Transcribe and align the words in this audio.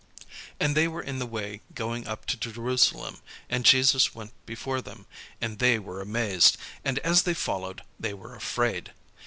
And 0.59 0.75
they 0.75 0.87
were 0.87 1.03
in 1.03 1.19
the 1.19 1.27
way 1.27 1.61
going 1.75 2.07
up 2.07 2.25
to 2.25 2.35
Jerusalem; 2.35 3.19
and 3.51 3.63
Jesus 3.63 4.15
went 4.15 4.33
before 4.47 4.81
them: 4.81 5.05
and 5.39 5.59
they 5.59 5.77
were 5.77 6.01
amazed; 6.01 6.57
and 6.83 6.97
as 7.05 7.21
they 7.21 7.35
followed, 7.35 7.83
they 7.99 8.15
were 8.15 8.33
afraid. 8.35 8.93